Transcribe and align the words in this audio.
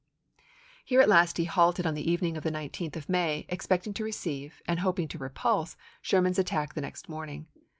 p°322. 0.39 0.43
Here 0.85 1.01
at 1.01 1.09
last 1.09 1.37
he 1.37 1.45
halted 1.45 1.85
on 1.85 1.93
the 1.93 2.11
evening 2.11 2.35
of 2.35 2.41
the 2.41 2.49
19th 2.49 2.95
of 2.95 3.07
May, 3.07 3.45
expecting 3.49 3.93
to 3.93 4.03
receive 4.03 4.59
and 4.65 4.79
hoping 4.79 5.07
to 5.09 5.19
repulse 5.19 5.77
Sherman's 6.01 6.39
attack 6.39 6.73
the 6.73 6.81
next 6.81 7.07
morning. 7.07 7.45